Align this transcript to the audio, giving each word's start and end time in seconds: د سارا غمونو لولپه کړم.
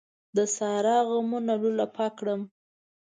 د 0.35 0.37
سارا 0.55 0.97
غمونو 1.09 1.53
لولپه 1.61 2.07
کړم. 2.17 2.41